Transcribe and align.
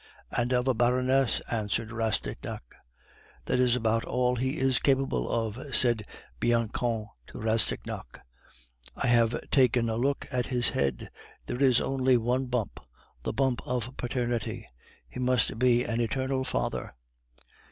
"And 0.31 0.51
of 0.51 0.67
a 0.67 0.73
baroness," 0.73 1.41
answered 1.51 1.91
Rastignac. 1.91 2.63
"That 3.45 3.59
is 3.59 3.75
about 3.75 4.03
all 4.03 4.35
he 4.35 4.57
is 4.57 4.79
capable 4.79 5.29
of," 5.29 5.75
said 5.75 6.05
Bianchon 6.39 7.05
to 7.27 7.37
Rastignac; 7.37 8.19
"I 8.95 9.05
have 9.05 9.35
taken 9.51 9.89
a 9.89 9.97
look 9.97 10.25
at 10.31 10.47
his 10.47 10.69
head; 10.69 11.11
there 11.45 11.61
is 11.61 11.79
only 11.79 12.17
one 12.17 12.47
bump 12.47 12.79
the 13.21 13.31
bump 13.31 13.61
of 13.67 13.95
Paternity; 13.95 14.67
he 15.07 15.19
must 15.19 15.59
be 15.59 15.83
an 15.83 16.01
eternal 16.01 16.43
father." 16.45 16.95